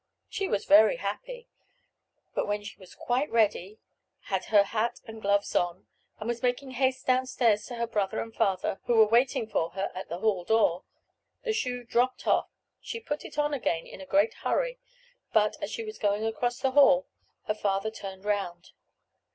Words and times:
She 0.27 0.47
was 0.47 0.65
very 0.65 0.95
happy; 0.95 1.47
but, 2.33 2.47
when 2.47 2.63
she 2.63 2.75
was 2.79 2.95
quite 2.95 3.29
ready, 3.29 3.77
had 4.33 4.45
her 4.45 4.63
hat 4.63 4.99
and 5.05 5.21
gloves 5.21 5.55
on, 5.55 5.85
and 6.19 6.27
was 6.27 6.41
making 6.41 6.71
haste 6.71 7.05
downstairs 7.05 7.67
to 7.67 7.75
her 7.75 7.85
brother 7.85 8.19
and 8.19 8.33
father, 8.35 8.79
who 8.85 8.95
were 8.95 9.05
waiting 9.05 9.45
for 9.47 9.69
her 9.73 9.91
at 9.93 10.09
the 10.09 10.17
hall 10.17 10.43
door, 10.43 10.85
the 11.43 11.53
shoe 11.53 11.83
dropped 11.83 12.25
off. 12.25 12.49
She 12.81 12.99
put 12.99 13.23
it 13.23 13.37
on 13.37 13.53
again 13.53 13.85
in 13.85 14.01
a 14.01 14.07
great 14.07 14.33
hurry, 14.33 14.79
but, 15.33 15.55
as 15.61 15.69
she 15.69 15.83
was 15.83 15.99
going 15.99 16.25
across 16.25 16.57
the 16.59 16.71
hall, 16.71 17.05
her 17.43 17.53
father 17.53 17.91
turned 17.91 18.25
round. 18.25 18.71